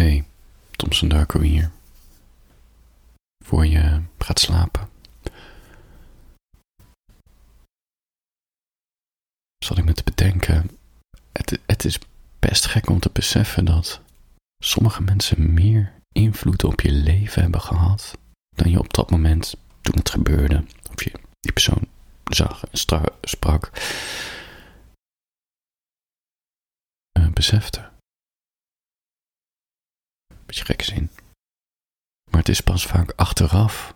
Hey, 0.00 0.24
Thompson 0.70 1.08
Darko 1.08 1.40
hier. 1.40 1.70
Voor 3.44 3.66
je 3.66 4.02
gaat 4.18 4.40
slapen. 4.40 4.88
Zat 9.64 9.78
ik 9.78 9.84
me 9.84 9.92
te 9.92 10.04
bedenken. 10.04 10.70
Het, 11.32 11.58
het 11.66 11.84
is 11.84 11.98
best 12.38 12.66
gek 12.66 12.88
om 12.88 13.00
te 13.00 13.10
beseffen 13.12 13.64
dat 13.64 14.00
sommige 14.64 15.02
mensen 15.02 15.54
meer 15.54 15.92
invloed 16.12 16.64
op 16.64 16.80
je 16.80 16.92
leven 16.92 17.42
hebben 17.42 17.60
gehad 17.60 18.18
dan 18.56 18.70
je 18.70 18.78
op 18.78 18.94
dat 18.94 19.10
moment 19.10 19.54
toen 19.80 19.98
het 19.98 20.10
gebeurde. 20.10 20.64
Of 20.92 21.04
je 21.04 21.12
die 21.40 21.52
persoon 21.52 21.88
zag 22.24 22.64
en 22.64 22.78
sprak. 23.22 23.70
Uh, 27.18 27.28
besefte. 27.32 27.89
Beetje 30.50 30.64
gekke 30.64 30.84
zin. 30.84 31.10
Maar 32.30 32.40
het 32.40 32.48
is 32.48 32.60
pas 32.60 32.86
vaak 32.86 33.12
achteraf, 33.16 33.94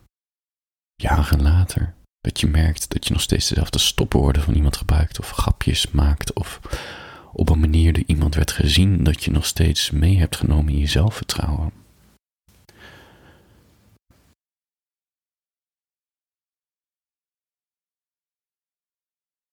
jaren 0.95 1.43
later, 1.43 1.95
dat 2.21 2.41
je 2.41 2.47
merkt 2.47 2.91
dat 2.91 3.07
je 3.07 3.13
nog 3.13 3.23
steeds 3.23 3.49
dezelfde 3.49 3.79
stopwoorden 3.79 4.43
van 4.43 4.55
iemand 4.55 4.77
gebruikt 4.77 5.19
of 5.19 5.31
grapjes 5.31 5.91
maakt 5.91 6.33
of 6.33 6.61
op 7.33 7.49
een 7.49 7.61
manier 7.61 7.93
door 7.93 8.03
iemand 8.07 8.35
werd 8.35 8.51
gezien 8.51 9.05
dat 9.05 9.25
je 9.25 9.31
nog 9.31 9.47
steeds 9.47 9.91
mee 9.91 10.19
hebt 10.19 10.37
genomen 10.37 10.73
in 10.73 10.79
je 10.79 10.87
zelfvertrouwen. 10.87 11.73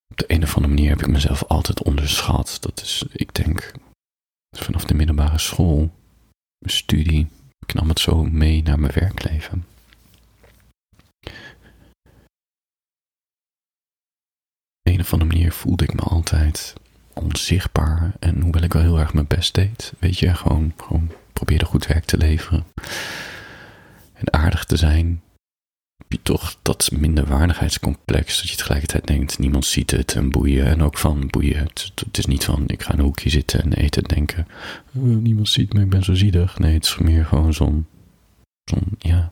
Op 0.08 0.18
de 0.18 0.26
een 0.28 0.44
of 0.44 0.56
andere 0.56 0.74
manier 0.74 0.90
heb 0.90 1.02
ik 1.02 1.08
mezelf 1.08 1.44
altijd 1.44 1.84
onderschat. 1.84 2.58
Dat 2.60 2.82
is, 2.82 3.06
ik 3.12 3.34
denk, 3.34 3.72
vanaf 4.58 4.86
de 4.86 4.94
middelbare 4.94 5.38
school, 5.38 6.00
mijn 6.62 6.78
studie, 6.78 7.28
ik 7.60 7.74
nam 7.74 7.90
het 7.90 8.00
zo 8.00 8.24
mee 8.24 8.64
naar 8.64 8.80
mijn 8.80 8.94
werkleven. 8.94 9.66
Op 14.84 14.94
een 14.94 15.00
of 15.00 15.14
andere 15.14 15.32
manier 15.32 15.52
voelde 15.52 15.84
ik 15.84 15.94
me 15.94 16.02
altijd 16.02 16.74
onzichtbaar. 17.14 18.14
En 18.20 18.42
hoewel 18.42 18.64
ik 18.64 18.74
wel 18.74 18.82
heel 18.82 19.00
erg 19.00 19.14
mijn 19.14 19.28
best 19.28 19.54
deed, 19.54 19.94
weet 20.00 20.20
je, 20.20 20.36
gewoon, 20.36 20.74
gewoon 20.78 21.12
probeerde 21.34 21.66
goed 21.66 21.88
werk 21.88 22.06
te 22.06 22.18
leveren. 22.18 22.66
En 24.14 24.34
aardig 24.34 24.66
te 24.66 24.78
zijn, 24.78 25.22
je 26.08 26.22
toch 26.22 26.56
dat 26.62 26.92
minderwaardigheidscomplex. 26.92 28.42
Dat 28.42 28.50
je 28.50 28.56
tegelijkertijd 28.56 29.08
denkt, 29.08 29.40
niemand 29.40 29.66
ziet 29.66 29.92
het 29.92 30.16
en 30.16 30.30
boeien. 30.30 30.66
En 30.66 30.82
ook 30.82 30.98
van 30.98 31.28
boeien. 31.28 31.58
Het, 31.58 32.18
is 32.18 32.26
niet 32.26 32.46
van, 32.46 32.64
ik 32.68 32.84
ga 32.84 32.94
in 32.94 33.00
een 33.00 33.06
hoekje 33.06 33.30
zitten 33.30 33.62
en 33.62 33.74
eten 33.74 34.02
en 34.02 34.16
denken, 34.16 34.48
oh, 34.96 35.04
niemand 35.04 35.50
ziet 35.50 35.74
me, 35.74 35.82
ik 35.82 35.90
ben 35.90 36.04
zo 36.04 36.14
zielig. 36.14 36.60
Nee, 36.60 36.74
het 36.74 36.86
is 36.86 36.98
meer 36.98 37.26
gewoon 37.26 37.54
zo'n, 37.54 37.88
zo'n, 38.64 38.96
ja... 38.98 39.32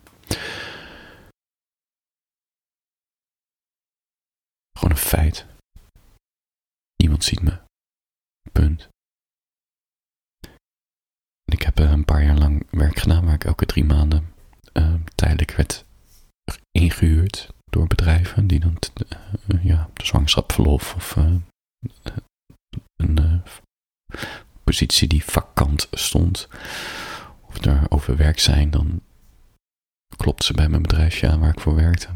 Gewoon 4.77 4.95
een 4.95 5.03
feit. 5.03 5.45
Niemand 6.95 7.23
ziet 7.23 7.41
me. 7.41 7.59
Punt. 8.51 8.87
En 11.45 11.57
ik 11.57 11.61
heb 11.61 11.79
uh, 11.79 11.91
een 11.91 12.05
paar 12.05 12.23
jaar 12.23 12.37
lang 12.37 12.67
werk 12.69 12.99
gedaan 12.99 13.25
waar 13.25 13.33
ik 13.33 13.43
elke 13.43 13.65
drie 13.65 13.83
maanden 13.83 14.33
uh, 14.73 14.93
tijdelijk 15.15 15.51
werd 15.51 15.68
door 17.69 17.87
bedrijven 17.87 18.47
die 18.47 18.59
dan 18.59 18.77
uh, 19.47 19.63
ja, 19.63 19.89
de 19.93 20.05
zwangerschapverlof 20.05 20.95
of 20.95 21.15
een 22.95 23.43
positie 24.63 25.07
die 25.07 25.23
vakant 25.23 25.87
stond 25.91 26.47
of 27.41 27.57
daar 27.57 27.85
over 27.89 28.15
werk 28.15 28.39
zijn, 28.39 28.71
dan 28.71 29.01
klopt 30.15 30.43
ze 30.43 30.53
bij 30.53 30.69
mijn 30.69 30.81
bedrijfje 30.81 31.27
aan 31.27 31.39
waar 31.39 31.49
ik 31.49 31.59
voor 31.59 31.75
werkte. 31.75 32.07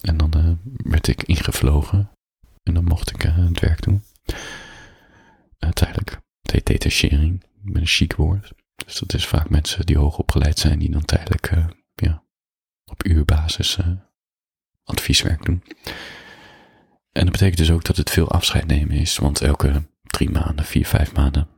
En 0.00 0.16
dan 0.16 0.58
werd 0.76 1.08
ik 1.08 1.22
ingevlogen 1.22 2.10
en 2.62 2.74
dan 2.74 2.84
mocht 2.84 3.10
ik 3.10 3.22
het 3.22 3.60
werk 3.60 3.82
doen. 3.82 4.02
Uiteindelijk, 5.58 6.18
heet 6.50 6.66
detachering, 6.66 7.44
met 7.60 7.76
een 7.82 7.86
chic 7.86 8.14
woord. 8.14 8.52
Dus 8.84 8.98
dat 8.98 9.14
is 9.14 9.26
vaak 9.26 9.50
mensen 9.50 9.86
die 9.86 9.98
hoog 9.98 10.18
opgeleid 10.18 10.58
zijn, 10.58 10.78
die 10.78 10.90
dan 10.90 11.04
tijdelijk 11.04 11.50
op 12.94 13.04
uurbasis 13.06 13.76
uh, 13.76 13.86
advieswerk 14.84 15.44
doen. 15.44 15.62
En 17.12 17.22
dat 17.22 17.30
betekent 17.30 17.58
dus 17.58 17.70
ook 17.70 17.84
dat 17.84 17.96
het 17.96 18.10
veel 18.10 18.30
afscheid 18.30 18.66
nemen 18.66 18.96
is, 18.96 19.16
want 19.16 19.40
elke 19.40 19.82
drie 20.02 20.30
maanden, 20.30 20.64
vier, 20.64 20.86
vijf 20.86 21.14
maanden 21.14 21.48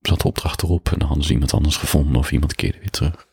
zat 0.00 0.20
de 0.20 0.28
opdracht 0.28 0.62
erop 0.62 0.92
en 0.92 0.98
dan 0.98 1.08
hadden 1.08 1.26
ze 1.26 1.32
iemand 1.32 1.54
anders 1.54 1.76
gevonden 1.76 2.16
of 2.16 2.32
iemand 2.32 2.54
keerde 2.54 2.78
weer 2.78 2.90
terug. 2.90 3.26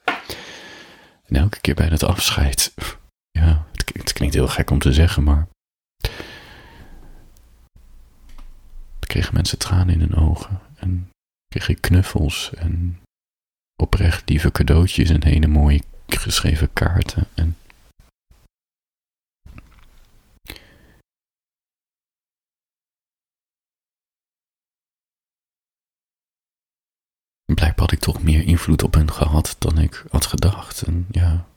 En 1.25 1.35
elke 1.35 1.59
keer 1.59 1.75
bij 1.75 1.89
dat 1.89 2.03
afscheid, 2.03 2.73
ja, 3.31 3.67
het, 3.71 3.91
het 3.93 4.13
klinkt 4.13 4.35
heel 4.35 4.47
gek 4.47 4.69
om 4.69 4.79
te 4.79 4.93
zeggen, 4.93 5.23
maar 5.23 5.47
kregen 8.99 9.33
mensen 9.33 9.57
tranen 9.57 9.93
in 9.93 9.99
hun 9.99 10.15
ogen 10.15 10.59
en 10.75 11.09
kreeg 11.47 11.69
ik 11.69 11.81
knuffels 11.81 12.53
en 12.53 13.01
oprecht 13.75 14.29
lieve 14.29 14.51
cadeautjes 14.51 15.09
en 15.09 15.23
hele 15.23 15.47
mooie 15.47 15.81
geschreven 16.15 16.73
kaarten 16.73 17.27
en 17.33 17.55
Blijkbaar 27.53 27.85
had 27.85 27.91
ik 27.91 27.99
toch 27.99 28.23
meer 28.23 28.43
invloed 28.43 28.83
op 28.83 28.93
hen 28.93 29.11
gehad 29.11 29.55
dan 29.59 29.77
ik 29.77 30.03
had 30.09 30.25
gedacht. 30.25 30.81
En 30.81 31.07
ja. 31.11 31.47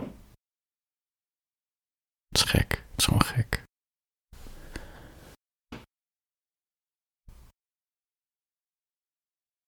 Het 2.29 2.39
is 2.39 2.43
gek. 2.43 2.71
Het 2.71 2.99
is 3.01 3.05
gewoon 3.05 3.25
gek. 3.25 3.63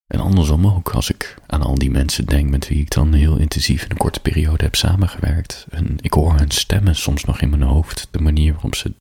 En 0.06 0.20
andersom 0.20 0.66
ook, 0.66 0.90
als 0.90 1.10
ik 1.10 1.34
aan 1.46 1.62
al 1.62 1.74
die 1.74 1.90
mensen 1.90 2.26
denk 2.26 2.50
met 2.50 2.68
wie 2.68 2.80
ik 2.80 2.90
dan 2.90 3.12
heel 3.12 3.36
intensief 3.36 3.84
in 3.84 3.90
een 3.90 3.96
korte 3.96 4.20
periode 4.20 4.64
heb 4.64 4.74
samengewerkt. 4.74 5.66
En 5.70 5.96
ik 6.00 6.12
hoor 6.12 6.38
hun 6.38 6.50
stemmen 6.50 6.96
soms 6.96 7.24
nog 7.24 7.40
in 7.40 7.50
mijn 7.50 7.62
hoofd, 7.62 8.08
de 8.10 8.20
manier 8.20 8.52
waarop 8.52 8.74
ze 8.74 8.94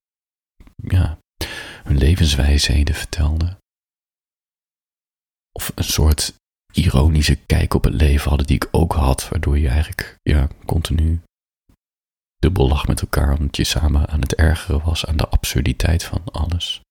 ja, 0.75 1.17
hun 1.83 1.97
levenswijsheden 1.97 2.95
vertelden. 2.95 3.57
Of 5.51 5.71
een 5.75 5.83
soort 5.83 6.33
ironische 6.73 7.35
kijk 7.35 7.73
op 7.73 7.83
het 7.83 7.93
leven 7.93 8.29
hadden 8.29 8.47
die 8.47 8.55
ik 8.55 8.67
ook 8.71 8.93
had, 8.93 9.29
waardoor 9.29 9.57
je 9.59 9.67
eigenlijk 9.67 10.17
ja, 10.21 10.47
continu 10.65 11.21
dubbel 12.39 12.67
lag 12.67 12.87
met 12.87 13.01
elkaar, 13.01 13.37
omdat 13.37 13.57
je 13.57 13.63
samen 13.63 14.07
aan 14.07 14.21
het 14.21 14.35
ergeren 14.35 14.81
was 14.83 15.05
aan 15.05 15.17
de 15.17 15.27
absurditeit 15.27 16.03
van 16.03 16.21
alles. 16.31 16.81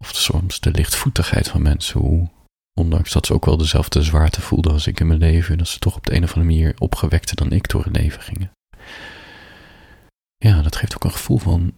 Of 0.00 0.14
soms 0.14 0.60
de 0.60 0.70
lichtvoetigheid 0.70 1.48
van 1.48 1.62
mensen, 1.62 2.00
hoe, 2.00 2.30
ondanks 2.80 3.12
dat 3.12 3.26
ze 3.26 3.34
ook 3.34 3.44
wel 3.44 3.56
dezelfde 3.56 4.02
zwaarte 4.02 4.40
voelden 4.40 4.72
als 4.72 4.86
ik 4.86 5.00
in 5.00 5.06
mijn 5.06 5.18
leven, 5.18 5.58
dat 5.58 5.68
ze 5.68 5.78
toch 5.78 5.96
op 5.96 6.06
de 6.06 6.14
een 6.14 6.22
of 6.22 6.34
andere 6.34 6.46
manier 6.46 6.74
opgewekter 6.78 7.36
dan 7.36 7.52
ik 7.52 7.68
door 7.68 7.84
het 7.84 7.96
leven 7.96 8.22
gingen. 8.22 8.50
Ja, 10.36 10.62
dat 10.62 10.76
geeft 10.76 10.94
ook 10.94 11.04
een 11.04 11.12
gevoel 11.12 11.38
van 11.38 11.74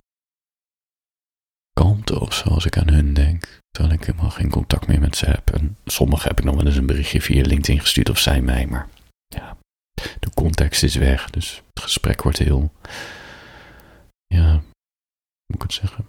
kalmte 1.73 2.21
of 2.21 2.35
zo 2.35 2.49
als 2.49 2.65
ik 2.65 2.79
aan 2.79 2.89
hun 2.89 3.15
denk. 3.15 3.61
Terwijl 3.71 3.95
ik 3.95 4.05
helemaal 4.05 4.31
geen 4.31 4.51
contact 4.51 4.87
meer 4.87 5.01
met 5.01 5.17
ze 5.17 5.27
heb. 5.27 5.51
En 5.51 5.77
sommigen 5.85 6.29
heb 6.29 6.39
ik 6.39 6.45
nog 6.45 6.55
wel 6.55 6.67
eens 6.67 6.77
een 6.77 6.87
berichtje 6.87 7.23
via 7.23 7.43
LinkedIn 7.47 7.81
gestuurd 7.81 8.11
of 8.11 8.19
zij 8.19 8.41
mij, 8.41 8.67
maar 8.67 8.89
ja, 9.27 9.57
de 10.21 10.31
context 10.35 10.83
is 10.83 10.95
weg. 10.95 11.31
Dus 11.31 11.63
het 11.73 11.83
gesprek 11.83 12.23
wordt 12.23 12.39
heel, 12.39 12.73
ja, 14.27 14.53
hoe 14.53 14.63
moet 15.47 15.57
ik 15.57 15.63
het 15.63 15.73
zeggen? 15.73 16.07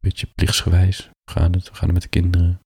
Beetje 0.00 0.26
plichtsgewijs. 0.34 1.10
Gaat 1.30 1.54
het? 1.54 1.68
Gaat 1.68 1.80
het 1.80 1.92
met 1.92 2.02
de 2.02 2.08
kinderen? 2.08 2.60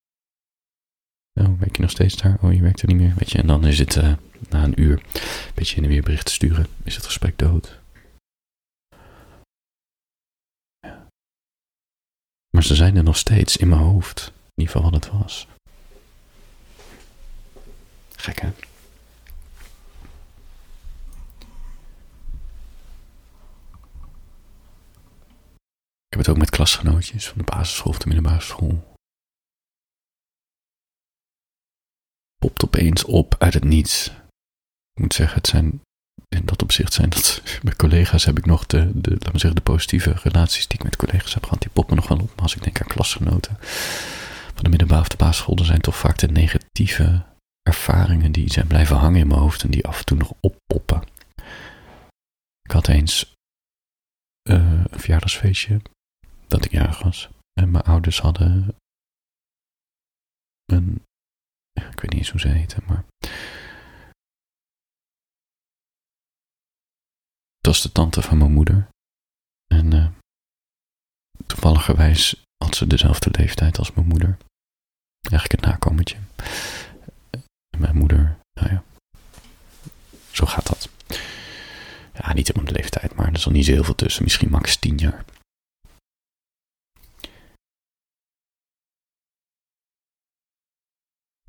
Oh, 1.40 1.58
werk 1.58 1.76
je 1.76 1.82
nog 1.82 1.90
steeds 1.90 2.16
daar? 2.16 2.38
Oh, 2.42 2.52
je 2.52 2.62
werkt 2.62 2.82
er 2.82 2.88
niet 2.88 2.96
meer. 2.96 3.14
Weet 3.16 3.30
je, 3.30 3.38
en 3.38 3.46
dan 3.46 3.66
is 3.66 3.78
het 3.78 3.96
uh, 3.96 4.12
na 4.48 4.64
een 4.64 4.80
uur 4.80 5.02
een 5.12 5.54
beetje 5.54 5.76
in 5.76 5.82
en 5.82 5.88
weer 5.88 6.02
berichten 6.02 6.34
sturen. 6.34 6.66
Is 6.82 6.94
het 6.94 7.04
gesprek 7.04 7.38
dood? 7.38 7.80
Ja. 10.78 11.06
Maar 12.50 12.62
ze 12.62 12.74
zijn 12.74 12.96
er 12.96 13.02
nog 13.02 13.16
steeds 13.16 13.56
in 13.56 13.68
mijn 13.68 13.80
hoofd. 13.80 14.26
In 14.26 14.62
ieder 14.62 14.74
geval 14.74 14.90
wat 14.90 15.04
het 15.04 15.12
was. 15.12 15.46
Gek? 18.16 18.42
Heb 26.14 26.26
het 26.26 26.28
ook 26.28 26.38
met 26.38 26.50
klasgenootjes 26.50 27.28
van 27.28 27.38
de 27.38 27.44
basisschool 27.44 27.92
of 27.92 27.98
de 27.98 28.06
middelbare 28.06 28.40
school. 28.40 28.92
Popt 32.36 32.64
opeens 32.64 33.04
op 33.04 33.34
uit 33.38 33.54
het 33.54 33.64
niets. 33.64 34.06
Ik 34.92 35.00
moet 35.00 35.14
zeggen, 35.14 35.36
het 35.36 35.46
zijn 35.46 35.82
in 36.28 36.44
dat 36.44 36.62
opzicht 36.62 36.92
zijn 36.92 37.10
dat 37.10 37.42
met 37.62 37.76
collega's 37.76 38.24
heb 38.24 38.38
ik 38.38 38.46
nog 38.46 38.66
de, 38.66 39.00
de, 39.00 39.10
laat 39.10 39.32
me 39.32 39.38
zeggen, 39.38 39.54
de 39.54 39.70
positieve 39.70 40.12
relaties 40.22 40.66
die 40.66 40.78
ik 40.78 40.84
met 40.84 40.96
collega's 40.96 41.34
heb 41.34 41.44
gehad, 41.44 41.60
die 41.60 41.70
poppen 41.70 41.96
nog 41.96 42.08
wel 42.08 42.18
op. 42.18 42.28
Maar 42.28 42.42
als 42.42 42.56
ik 42.56 42.62
denk 42.62 42.80
aan 42.80 42.86
klasgenoten, 42.88 43.56
van 44.54 44.64
de 44.64 44.68
middelbare 44.68 45.00
of 45.00 45.08
de 45.08 45.16
basisschool, 45.16 45.56
er 45.56 45.64
zijn 45.64 45.80
toch 45.80 45.96
vaak 45.96 46.18
de 46.18 46.28
negatieve 46.28 47.24
ervaringen 47.62 48.32
die 48.32 48.52
zijn 48.52 48.66
blijven 48.66 48.96
hangen 48.96 49.20
in 49.20 49.26
mijn 49.26 49.40
hoofd 49.40 49.62
en 49.62 49.70
die 49.70 49.86
af 49.86 49.98
en 49.98 50.04
toe 50.04 50.18
nog 50.18 50.32
oppoppen. 50.40 51.02
Ik 52.62 52.70
had 52.70 52.88
eens 52.88 53.32
uh, 54.48 54.54
een 54.90 55.00
verjaardagsfeestje 55.00 55.80
dat 56.54 56.64
ik 56.64 56.70
jarig 56.70 57.02
was. 57.02 57.28
En 57.52 57.70
mijn 57.70 57.84
ouders 57.84 58.20
hadden 58.20 58.76
een, 60.64 61.02
ik 61.72 62.00
weet 62.00 62.10
niet 62.10 62.12
eens 62.14 62.30
hoe 62.30 62.40
ze 62.40 62.48
heten, 62.48 62.82
maar 62.86 63.04
het 67.56 67.66
was 67.66 67.82
de 67.82 67.92
tante 67.92 68.22
van 68.22 68.38
mijn 68.38 68.52
moeder. 68.52 68.88
En 69.66 69.94
uh, 69.94 70.08
toevalligerwijs 71.46 72.42
had 72.64 72.76
ze 72.76 72.86
dezelfde 72.86 73.30
leeftijd 73.30 73.78
als 73.78 73.92
mijn 73.92 74.06
moeder. 74.06 74.36
Eigenlijk 75.30 75.62
een 75.62 75.70
nakomertje. 75.70 76.18
En 77.70 77.80
mijn 77.80 77.96
moeder, 77.96 78.38
nou 78.52 78.70
ja, 78.70 78.84
zo 80.30 80.46
gaat 80.46 80.66
dat. 80.66 80.88
Ja, 82.12 82.32
niet 82.32 82.46
helemaal 82.46 82.72
de 82.72 82.78
leeftijd, 82.80 83.14
maar 83.14 83.26
er 83.26 83.34
is 83.34 83.46
al 83.46 83.52
niet 83.52 83.64
zo 83.64 83.72
heel 83.72 83.84
veel 83.84 83.94
tussen. 83.94 84.22
Misschien 84.22 84.50
max 84.50 84.76
tien 84.76 84.98
jaar. 84.98 85.24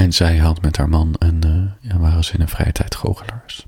En 0.06 0.13
zij 0.13 0.38
had 0.38 0.62
met 0.62 0.78
haar 0.78 0.90
man 0.90 1.16
en 1.16 1.42
uh, 1.46 1.92
ja, 1.92 2.00
waren 2.00 2.24
ze 2.24 2.34
in 2.34 2.42
een 2.42 2.48
vrije 2.48 2.72
tijd 2.72 2.96
goochelaars. 2.96 3.66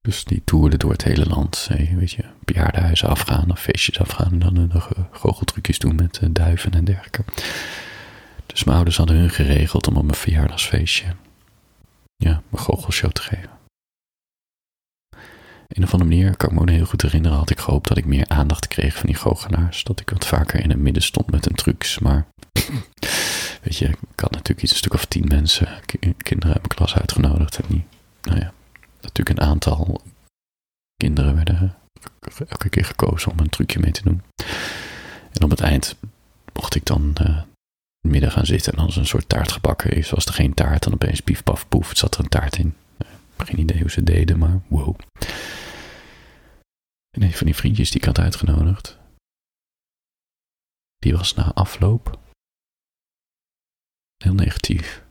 Dus 0.00 0.24
die 0.24 0.42
toerden 0.44 0.78
door 0.78 0.90
het 0.92 1.04
hele 1.04 1.26
land. 1.26 1.68
weet 1.94 2.12
je, 2.12 2.24
bejaardenhuizen 2.44 3.08
afgaan 3.08 3.50
of 3.50 3.60
feestjes 3.60 4.00
afgaan. 4.00 4.32
En 4.32 4.38
dan 4.38 4.68
nog 4.72 4.90
goocheltrucjes 5.10 5.78
doen 5.78 5.94
met 5.94 6.20
uh, 6.22 6.28
duiven 6.32 6.72
en 6.72 6.84
dergelijke. 6.84 7.24
Dus 8.46 8.64
mijn 8.64 8.76
ouders 8.76 8.96
hadden 8.96 9.16
hun 9.16 9.30
geregeld 9.30 9.88
om 9.88 9.96
op 9.96 10.02
mijn 10.04 10.14
verjaardagsfeestje 10.14 11.06
ja, 12.16 12.42
een 12.50 12.58
goochelshow 12.58 13.10
te 13.10 13.22
geven. 13.22 13.50
Een 15.68 15.84
of 15.84 15.92
andere 15.92 16.10
manier, 16.10 16.36
kan 16.36 16.54
me 16.54 16.60
ook 16.60 16.68
heel 16.68 16.84
goed 16.84 17.02
herinneren, 17.02 17.38
had 17.38 17.50
ik 17.50 17.58
gehoopt 17.58 17.88
dat 17.88 17.96
ik 17.96 18.04
meer 18.04 18.28
aandacht 18.28 18.68
kreeg 18.68 18.96
van 18.96 19.06
die 19.06 19.16
goochelaars. 19.16 19.84
Dat 19.84 20.00
ik 20.00 20.10
wat 20.10 20.26
vaker 20.26 20.60
in 20.60 20.70
het 20.70 20.78
midden 20.78 21.02
stond 21.02 21.30
met 21.30 21.46
een 21.46 21.54
trucs. 21.54 21.98
Maar 21.98 22.26
weet 23.60 23.76
je, 23.76 23.88
ik 23.88 24.20
had 24.20 24.30
natuurlijk 24.30 24.62
iets, 24.62 24.72
een 24.72 24.78
stuk 24.78 24.94
of 24.94 25.04
tien 25.04 25.26
mensen, 25.28 25.68
kinderen 26.16 26.52
uit 26.54 26.66
mijn 26.66 26.74
klas 26.74 26.94
uitgenodigd. 26.94 27.58
En 27.58 27.64
die, 27.68 27.84
nou 28.22 28.38
ja, 28.38 28.52
natuurlijk 29.00 29.38
een 29.38 29.46
aantal 29.46 30.02
kinderen 30.96 31.34
werden 31.34 31.74
elke 32.48 32.68
keer 32.68 32.84
gekozen 32.84 33.32
om 33.32 33.38
een 33.38 33.48
trucje 33.48 33.78
mee 33.78 33.92
te 33.92 34.02
doen. 34.02 34.22
En 35.32 35.42
op 35.42 35.50
het 35.50 35.60
eind 35.60 35.96
mocht 36.52 36.74
ik 36.74 36.86
dan 36.86 37.16
uh, 37.22 37.42
midden 38.00 38.32
gaan 38.32 38.46
zitten 38.46 38.72
en 38.72 38.78
als 38.78 38.96
een 38.96 39.06
soort 39.06 39.28
taart 39.28 39.52
gebakken 39.52 39.90
is, 39.90 40.10
was 40.10 40.26
er 40.26 40.34
geen 40.34 40.54
taart, 40.54 40.82
dan 40.82 40.92
opeens 40.92 41.20
pief 41.20 41.42
paf 41.42 41.68
poef, 41.68 41.88
het 41.88 41.98
zat 41.98 42.14
er 42.14 42.20
een 42.20 42.28
taart 42.28 42.56
in. 42.56 42.74
Uh, 42.98 43.08
geen 43.36 43.60
idee 43.60 43.80
hoe 43.80 43.90
ze 43.90 44.02
deden, 44.02 44.38
maar 44.38 44.60
wow. 44.68 44.98
En 47.10 47.22
een 47.22 47.32
van 47.32 47.46
die 47.46 47.56
vriendjes 47.56 47.90
die 47.90 48.00
ik 48.00 48.06
had 48.06 48.18
uitgenodigd, 48.18 48.98
die 50.98 51.16
was 51.16 51.34
na 51.34 51.52
afloop 51.54 52.18
heel 54.22 54.34
negatief. 54.34 55.04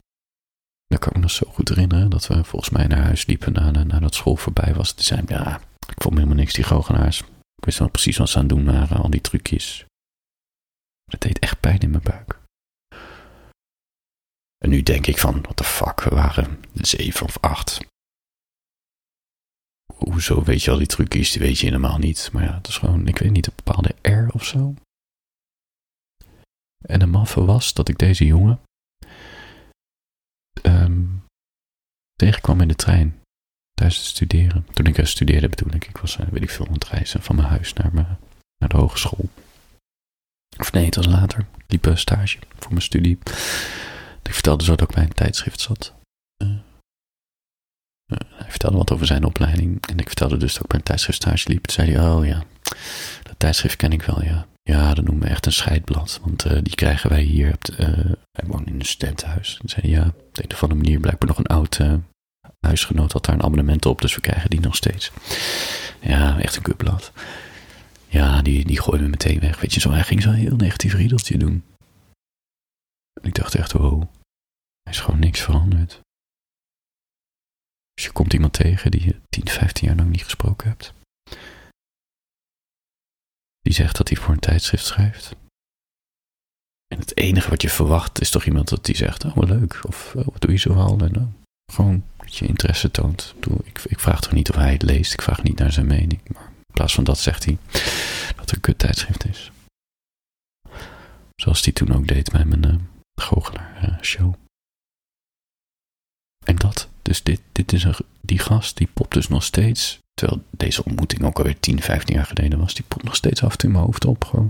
Dat 0.85 0.99
kan 0.99 1.09
ik 1.09 1.15
me 1.15 1.21
nog 1.21 1.31
zo 1.31 1.49
goed 1.49 1.69
herinneren, 1.69 2.09
dat 2.09 2.27
we 2.27 2.43
volgens 2.43 2.71
mij 2.71 2.87
naar 2.87 3.03
huis 3.03 3.25
liepen 3.25 3.53
nadat 3.87 4.13
school 4.13 4.35
voorbij 4.35 4.73
was. 4.73 4.93
Toen 4.93 5.03
zei 5.03 5.23
ja, 5.27 5.61
ik 5.87 6.01
vond 6.01 6.15
helemaal 6.15 6.35
niks, 6.37 6.53
die 6.53 6.63
goochelaars. 6.63 7.19
Ik 7.55 7.65
wist 7.65 7.79
wel 7.79 7.89
precies 7.89 8.17
wat 8.17 8.29
ze 8.29 8.37
aan 8.37 8.45
het 8.45 8.49
doen 8.49 8.65
waren, 8.65 8.97
al 8.97 9.09
die 9.09 9.21
trucjes. 9.21 9.85
Dat 11.03 11.21
deed 11.21 11.39
echt 11.39 11.59
pijn 11.59 11.79
in 11.79 11.89
mijn 11.89 12.03
buik. 12.03 12.39
En 14.57 14.69
nu 14.69 14.83
denk 14.83 15.07
ik 15.07 15.17
van, 15.17 15.41
what 15.41 15.57
the 15.57 15.63
fuck, 15.63 16.01
we 16.01 16.09
waren 16.09 16.59
zeven 16.73 17.25
of 17.25 17.37
acht. 17.39 17.79
Hoezo 19.95 20.43
weet 20.43 20.63
je 20.63 20.71
al 20.71 20.77
die 20.77 20.87
trucjes, 20.87 21.31
die 21.31 21.41
weet 21.41 21.59
je 21.59 21.65
helemaal 21.65 21.97
niet. 21.97 22.29
Maar 22.33 22.43
ja, 22.43 22.53
het 22.53 22.67
is 22.67 22.77
gewoon, 22.77 23.07
ik 23.07 23.17
weet 23.17 23.31
niet, 23.31 23.47
een 23.47 23.53
bepaalde 23.55 23.95
R 24.01 24.33
of 24.33 24.45
zo. 24.45 24.73
En 26.85 26.99
de 26.99 27.05
maffe 27.05 27.45
was 27.45 27.73
dat 27.73 27.89
ik 27.89 27.97
deze 27.97 28.25
jongen 28.25 28.61
tegenkwam 32.19 32.61
in 32.61 32.67
de 32.67 32.75
trein 32.75 33.19
tijdens 33.73 33.97
het 33.97 34.07
studeren. 34.07 34.65
Toen 34.73 34.85
ik 34.85 35.05
studeerde 35.05 35.49
bedoel 35.49 35.73
ik, 35.73 35.87
ik 35.87 35.97
was, 35.97 36.17
uh, 36.17 36.27
weet 36.27 36.41
ik 36.41 36.49
veel, 36.49 36.67
aan 36.67 36.73
het 36.73 36.87
reizen 36.87 37.21
van 37.21 37.35
mijn 37.35 37.47
huis 37.47 37.73
naar, 37.73 37.89
mijn, 37.93 38.17
naar 38.57 38.69
de 38.69 38.77
hogeschool. 38.77 39.29
Of 40.57 40.71
nee, 40.71 40.85
het 40.85 40.95
was 40.95 41.05
later. 41.05 41.39
Ik 41.39 41.63
liep 41.67 41.85
een 41.85 41.97
stage 41.97 42.37
voor 42.57 42.69
mijn 42.69 42.81
studie. 42.81 43.17
Ik 44.23 44.33
vertelde 44.33 44.63
zo 44.63 44.75
dat 44.75 44.89
ik 44.89 44.95
bij 44.95 45.03
een 45.03 45.13
tijdschrift 45.13 45.59
zat. 45.59 45.93
Uh, 46.43 46.59
hij 48.33 48.49
vertelde 48.51 48.77
wat 48.77 48.91
over 48.91 49.05
zijn 49.05 49.23
opleiding. 49.23 49.87
En 49.87 49.97
ik 49.99 50.07
vertelde 50.07 50.37
dus 50.37 50.53
dat 50.53 50.63
ik 50.63 50.67
bij 50.67 50.77
een 50.77 50.85
tijdschrift 50.85 51.21
stage 51.21 51.49
liep. 51.49 51.65
Toen 51.65 51.85
zei 51.85 51.91
hij, 51.95 52.09
oh 52.09 52.25
ja, 52.25 52.43
dat 53.23 53.35
tijdschrift 53.37 53.75
ken 53.75 53.91
ik 53.91 54.01
wel, 54.01 54.23
ja. 54.23 54.47
Ja, 54.61 54.93
dat 54.93 55.05
noemen 55.05 55.23
we 55.23 55.29
echt 55.29 55.45
een 55.45 55.51
scheidblad. 55.51 56.19
Want 56.23 56.43
die 56.63 56.75
krijgen 56.75 57.09
wij 57.09 57.21
hier. 57.21 57.53
Op 57.53 57.75
wij 58.31 58.47
wonen 58.47 58.67
in 58.67 58.79
een 58.79 58.85
studentenhuis. 58.85 59.59
En 59.61 59.69
zei 59.69 59.89
ja, 59.89 60.07
op 60.07 60.35
de 60.35 60.43
een 60.43 60.51
of 60.51 60.63
andere 60.63 60.81
manier 60.81 60.99
blijkbaar 60.99 61.27
nog 61.27 61.37
een 61.37 61.45
oud 61.45 61.79
huisgenoot 62.59 63.11
had 63.11 63.25
daar 63.25 63.35
een 63.35 63.43
abonnement 63.43 63.85
op. 63.85 64.01
Dus 64.01 64.15
we 64.15 64.21
krijgen 64.21 64.49
die 64.49 64.59
nog 64.59 64.75
steeds. 64.75 65.11
Ja, 66.01 66.39
echt 66.39 66.55
een 66.55 66.61
kutblad. 66.61 67.11
Ja, 68.07 68.41
die, 68.41 68.65
die 68.65 68.81
gooien 68.81 69.03
we 69.03 69.09
meteen 69.09 69.39
weg. 69.39 69.59
Weet 69.59 69.73
je, 69.73 69.79
zo, 69.79 69.91
hij 69.91 70.03
ging 70.03 70.21
zo'n 70.21 70.33
heel 70.33 70.55
negatief 70.55 70.93
riedeltje 70.93 71.37
doen. 71.37 71.63
En 73.21 73.27
ik 73.27 73.35
dacht 73.35 73.55
echt, 73.55 73.71
wow, 73.71 74.01
er 74.81 74.91
is 74.91 74.99
gewoon 74.99 75.19
niks 75.19 75.41
veranderd. 75.41 75.99
Dus 77.93 78.03
je 78.03 78.11
komt 78.11 78.33
iemand 78.33 78.53
tegen 78.53 78.91
die 78.91 79.05
je 79.05 79.15
10, 79.29 79.47
15 79.47 79.87
jaar 79.87 79.97
lang 79.97 80.09
niet 80.09 80.23
gesproken 80.23 80.67
hebt 80.67 80.93
die 83.69 83.77
zegt 83.77 83.97
dat 83.97 84.07
hij 84.09 84.17
voor 84.17 84.33
een 84.33 84.39
tijdschrift 84.39 84.85
schrijft. 84.85 85.35
En 86.87 86.99
het 86.99 87.17
enige 87.17 87.49
wat 87.49 87.61
je 87.61 87.69
verwacht 87.69 88.21
is 88.21 88.29
toch 88.29 88.45
iemand 88.45 88.69
dat 88.69 88.85
die 88.85 88.95
zegt, 88.95 89.25
oh 89.25 89.37
leuk, 89.37 89.79
of 89.87 90.15
oh, 90.15 90.25
wat 90.25 90.41
doe 90.41 90.51
je 90.51 90.57
zoal? 90.57 90.99
En 90.99 91.17
uh, 91.17 91.23
gewoon 91.71 92.03
dat 92.17 92.35
je 92.35 92.47
interesse 92.47 92.91
toont. 92.91 93.35
Ik, 93.63 93.81
ik 93.83 93.99
vraag 93.99 94.21
toch 94.21 94.31
niet 94.31 94.49
of 94.49 94.55
hij 94.55 94.71
het 94.71 94.81
leest, 94.81 95.13
ik 95.13 95.21
vraag 95.21 95.43
niet 95.43 95.59
naar 95.59 95.71
zijn 95.71 95.87
mening. 95.87 96.21
Maar 96.27 96.47
in 96.47 96.73
plaats 96.73 96.93
van 96.93 97.03
dat 97.03 97.19
zegt 97.19 97.45
hij 97.45 97.57
dat 98.27 98.39
het 98.39 98.51
een 98.51 98.61
kut 98.61 98.79
tijdschrift 98.79 99.25
is. 99.27 99.51
Zoals 101.35 101.63
hij 101.63 101.73
toen 101.73 101.93
ook 101.93 102.07
deed 102.07 102.31
bij 102.31 102.45
mijn 102.45 102.67
uh, 102.67 102.75
goochelaar 103.21 103.89
uh, 103.89 104.01
show. 104.01 104.33
En 106.45 106.55
dat, 106.55 106.89
dus 107.01 107.23
dit, 107.23 107.41
dit 107.51 107.73
is 107.73 107.83
een, 107.83 107.95
die 108.21 108.39
gast, 108.39 108.77
die 108.77 108.89
popt 108.93 109.13
dus 109.13 109.27
nog 109.27 109.43
steeds 109.43 109.99
Terwijl 110.19 110.43
deze 110.49 110.83
ontmoeting 110.83 111.23
ook 111.23 111.37
alweer 111.37 111.59
10, 111.59 111.81
15 111.81 112.15
jaar 112.15 112.25
geleden 112.25 112.59
was. 112.59 112.73
Die 112.73 112.85
popt 112.87 113.03
nog 113.03 113.15
steeds 113.15 113.43
af 113.43 113.51
en 113.51 113.57
toe 113.57 113.69
in 113.69 113.75
mijn 113.75 113.85
hoofd 113.85 114.05
op. 114.05 114.49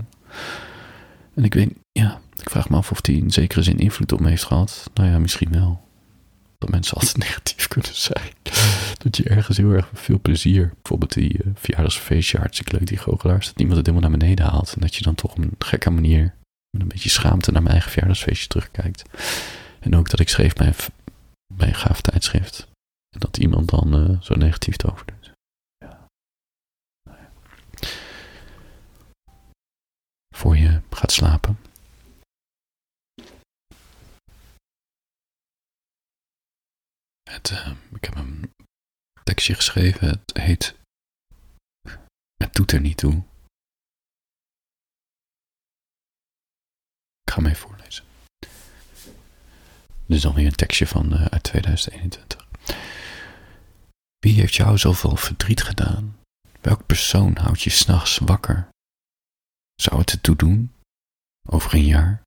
En 1.34 1.44
ik 1.44 1.54
weet, 1.54 1.72
ja, 1.92 2.20
ik 2.36 2.50
vraag 2.50 2.68
me 2.68 2.76
af 2.76 2.90
of 2.90 3.00
die 3.00 3.22
in 3.22 3.30
zekere 3.30 3.62
zin 3.62 3.78
invloed 3.78 4.12
op 4.12 4.20
me 4.20 4.28
heeft 4.28 4.44
gehad. 4.44 4.90
Nou 4.94 5.08
ja, 5.08 5.18
misschien 5.18 5.52
wel. 5.52 5.80
Dat 6.60 6.70
mensen 6.70 6.94
altijd 6.94 7.16
negatief 7.28 7.68
kunnen 7.68 7.94
zijn. 7.94 8.32
dat 8.98 9.16
je 9.16 9.24
ergens 9.24 9.56
heel 9.56 9.70
erg 9.70 9.90
veel 9.94 10.20
plezier. 10.20 10.72
Bijvoorbeeld 10.74 11.12
die 11.12 11.44
uh, 11.44 11.52
verjaardagsfeestje, 11.54 12.38
hartstikke 12.38 12.76
leuk, 12.76 12.86
die 12.86 12.98
goochelaars. 12.98 13.46
Dat 13.46 13.56
niemand 13.56 13.76
het 13.76 13.86
helemaal 13.86 14.08
naar 14.08 14.18
beneden 14.18 14.46
haalt. 14.46 14.72
En 14.74 14.80
dat 14.80 14.94
je 14.94 15.02
dan 15.02 15.14
toch 15.14 15.30
op 15.30 15.38
een 15.38 15.54
gekke 15.58 15.90
manier 15.90 16.34
met 16.70 16.82
een 16.82 16.88
beetje 16.88 17.08
schaamte 17.08 17.50
naar 17.50 17.62
mijn 17.62 17.74
eigen 17.74 17.90
verjaardagsfeestje 17.90 18.48
terugkijkt. 18.48 19.02
En 19.80 19.96
ook 19.96 20.10
dat 20.10 20.20
ik 20.20 20.28
schreef 20.28 20.52
bij, 20.54 20.72
een 21.58 21.74
gaaf 21.74 22.00
tijdschrift. 22.00 22.68
En 23.14 23.20
dat 23.20 23.36
iemand 23.36 23.68
dan 23.68 24.10
uh, 24.10 24.20
zo 24.20 24.34
negatief 24.34 24.84
over 24.84 25.04
doet. 25.06 25.20
voor 30.40 30.56
je 30.56 30.80
gaat 30.90 31.12
slapen. 31.12 31.58
Uh, 37.30 37.72
ik 37.92 38.04
heb 38.04 38.14
een 38.14 38.54
tekstje 39.24 39.54
geschreven. 39.54 40.08
Het 40.08 40.36
heet 40.38 40.76
Het 42.36 42.54
doet 42.54 42.72
er 42.72 42.80
niet 42.80 42.96
toe. 42.96 43.22
Ik 47.22 47.32
ga 47.32 47.42
even 47.42 47.56
voorlezen. 47.56 48.04
Dit 50.06 50.18
is 50.18 50.26
alweer 50.26 50.46
een 50.46 50.54
tekstje 50.54 50.86
van 50.86 51.12
uh, 51.12 51.24
uit 51.24 51.42
2021. 51.42 52.48
Wie 54.18 54.40
heeft 54.40 54.54
jou 54.54 54.78
zoveel 54.78 55.16
verdriet 55.16 55.62
gedaan? 55.62 56.18
Welk 56.60 56.86
persoon 56.86 57.36
houdt 57.36 57.62
je 57.62 57.70
s'nachts 57.70 58.18
wakker? 58.18 58.68
Zou 59.74 60.00
het 60.00 60.10
ertoe 60.10 60.36
doen? 60.36 60.72
Over 61.48 61.74
een 61.74 61.84
jaar? 61.84 62.22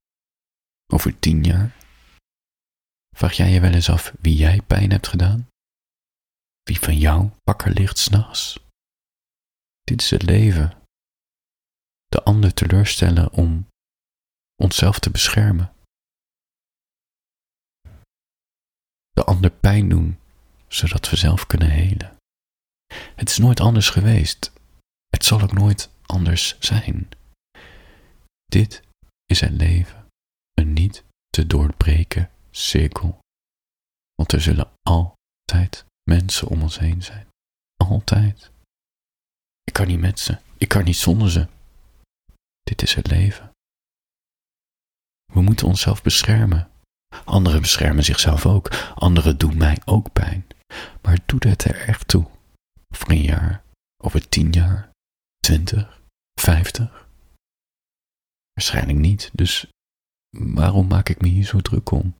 Over 0.92 1.18
tien 1.18 1.44
jaar? 1.44 1.83
Vraag 3.14 3.32
jij 3.32 3.50
je 3.50 3.60
wel 3.60 3.72
eens 3.72 3.90
af 3.90 4.12
wie 4.20 4.36
jij 4.36 4.60
pijn 4.62 4.90
hebt 4.90 5.08
gedaan? 5.08 5.48
Wie 6.62 6.78
van 6.78 6.98
jou 6.98 7.30
wakker 7.44 7.70
ligt 7.70 7.98
s'nachts? 7.98 8.58
Dit 9.82 10.00
is 10.00 10.10
het 10.10 10.22
leven. 10.22 10.82
De 12.06 12.22
ander 12.22 12.54
teleurstellen 12.54 13.32
om 13.32 13.66
onszelf 14.54 14.98
te 14.98 15.10
beschermen. 15.10 15.74
de 19.14 19.24
ander 19.24 19.50
pijn 19.50 19.88
doen, 19.88 20.18
zodat 20.68 21.10
we 21.10 21.16
zelf 21.16 21.46
kunnen 21.46 21.70
helen. 21.70 22.16
Het 22.94 23.28
is 23.28 23.38
nooit 23.38 23.60
anders 23.60 23.90
geweest. 23.90 24.52
Het 25.08 25.24
zal 25.24 25.40
ook 25.40 25.52
nooit 25.52 25.90
anders 26.02 26.58
zijn. 26.58 27.08
Dit 28.44 28.82
is 29.26 29.40
het 29.40 29.52
leven, 29.52 30.06
een 30.54 30.72
niet 30.72 31.04
te 31.28 31.46
doorbreken 31.46 32.30
cirkel. 32.56 33.18
Want 34.14 34.32
er 34.32 34.40
zullen 34.40 34.70
altijd 34.82 35.84
mensen 36.02 36.48
om 36.48 36.62
ons 36.62 36.78
heen 36.78 37.02
zijn. 37.02 37.28
Altijd. 37.76 38.50
Ik 39.64 39.72
kan 39.72 39.86
niet 39.86 40.00
met 40.00 40.20
ze, 40.20 40.38
ik 40.58 40.68
kan 40.68 40.84
niet 40.84 40.96
zonder 40.96 41.30
ze. 41.30 41.48
Dit 42.62 42.82
is 42.82 42.94
het 42.94 43.06
leven. 43.06 43.50
We 45.32 45.40
moeten 45.40 45.66
onszelf 45.66 46.02
beschermen. 46.02 46.70
Anderen 47.24 47.60
beschermen 47.60 48.04
zichzelf 48.04 48.46
ook. 48.46 48.74
Anderen 48.94 49.38
doen 49.38 49.56
mij 49.56 49.80
ook 49.84 50.12
pijn. 50.12 50.46
Maar 51.02 51.18
doe 51.26 51.48
het 51.48 51.64
er 51.64 51.80
echt 51.80 52.08
toe. 52.08 52.26
Over 52.94 53.10
een 53.10 53.22
jaar, 53.22 53.64
over 54.02 54.28
tien 54.28 54.50
jaar, 54.52 54.90
twintig, 55.38 56.02
vijftig. 56.40 57.08
Waarschijnlijk 58.52 58.98
niet, 58.98 59.30
dus 59.32 59.66
waarom 60.36 60.86
maak 60.86 61.08
ik 61.08 61.20
me 61.20 61.28
hier 61.28 61.44
zo 61.44 61.60
druk 61.60 61.90
om? 61.90 62.14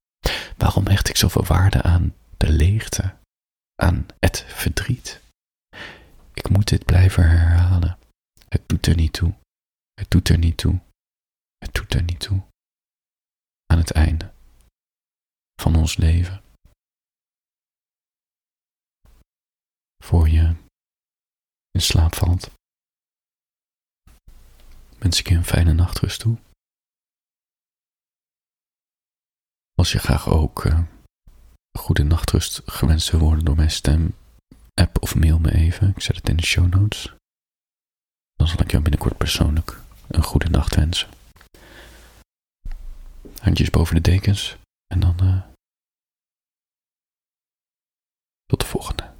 Waarom 0.57 0.87
hecht 0.87 1.09
ik 1.09 1.17
zoveel 1.17 1.45
waarde 1.45 1.83
aan 1.83 2.15
de 2.37 2.49
leegte, 2.49 3.17
aan 3.75 4.07
het 4.19 4.45
verdriet? 4.49 5.23
Ik 6.35 6.49
moet 6.49 6.69
dit 6.69 6.85
blijven 6.85 7.29
herhalen. 7.29 7.99
Het 8.49 8.69
doet 8.69 8.87
er 8.87 8.95
niet 8.97 9.13
toe. 9.13 9.35
Het 9.95 10.11
doet 10.11 10.29
er 10.29 10.39
niet 10.39 10.57
toe. 10.57 10.81
Het 11.59 11.75
doet 11.75 11.95
er 11.95 12.03
niet 12.03 12.21
toe. 12.21 12.43
Aan 13.67 13.79
het 13.79 13.91
einde 13.91 14.33
van 15.63 15.77
ons 15.77 15.97
leven. 15.97 16.43
Voor 20.05 20.29
je 20.29 20.55
in 21.71 21.81
slaap 21.81 22.15
valt. 22.15 22.51
Wens 24.99 25.19
ik 25.19 25.29
je 25.29 25.35
een 25.35 25.45
fijne 25.45 25.73
nachtrust 25.73 26.21
toe. 26.21 26.39
Als 29.75 29.93
je 29.93 29.99
graag 29.99 30.29
ook 30.29 30.65
uh, 30.65 30.81
goede 31.79 32.03
nachtrust 32.03 32.63
gewenst 32.67 33.11
wil 33.11 33.21
worden 33.21 33.45
door 33.45 33.57
mijn 33.57 33.71
stem, 33.71 34.15
app 34.75 35.03
of 35.03 35.15
mail 35.15 35.39
me 35.39 35.55
even. 35.55 35.89
Ik 35.89 36.01
zet 36.01 36.17
het 36.17 36.29
in 36.29 36.37
de 36.37 36.47
show 36.47 36.75
notes. 36.75 37.15
Dan 38.35 38.49
zal 38.49 38.61
ik 38.61 38.71
jou 38.71 38.83
binnenkort 38.83 39.17
persoonlijk 39.17 39.81
een 40.09 40.23
goede 40.23 40.49
nacht 40.49 40.75
wensen. 40.75 41.09
Handjes 43.41 43.71
boven 43.71 43.95
de 43.95 44.01
dekens 44.01 44.57
en 44.87 45.01
dan. 45.01 45.19
Eh, 45.19 45.43
tot 48.47 48.61
de 48.61 48.67
volgende. 48.67 49.14